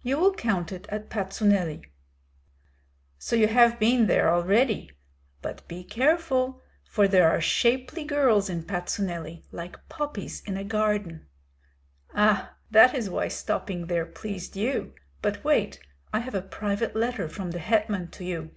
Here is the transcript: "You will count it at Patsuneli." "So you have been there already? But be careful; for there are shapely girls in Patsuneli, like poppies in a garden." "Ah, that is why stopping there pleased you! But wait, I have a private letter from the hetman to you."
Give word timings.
"You 0.00 0.16
will 0.16 0.32
count 0.32 0.72
it 0.72 0.86
at 0.88 1.10
Patsuneli." 1.10 1.84
"So 3.18 3.36
you 3.36 3.48
have 3.48 3.78
been 3.78 4.06
there 4.06 4.30
already? 4.32 4.90
But 5.42 5.68
be 5.68 5.84
careful; 5.84 6.62
for 6.88 7.06
there 7.06 7.28
are 7.30 7.38
shapely 7.42 8.02
girls 8.04 8.48
in 8.48 8.62
Patsuneli, 8.64 9.44
like 9.52 9.86
poppies 9.90 10.40
in 10.46 10.56
a 10.56 10.64
garden." 10.64 11.26
"Ah, 12.14 12.56
that 12.70 12.94
is 12.94 13.10
why 13.10 13.28
stopping 13.28 13.88
there 13.88 14.06
pleased 14.06 14.56
you! 14.56 14.94
But 15.20 15.44
wait, 15.44 15.78
I 16.14 16.20
have 16.20 16.34
a 16.34 16.40
private 16.40 16.96
letter 16.96 17.28
from 17.28 17.50
the 17.50 17.58
hetman 17.58 18.08
to 18.12 18.24
you." 18.24 18.52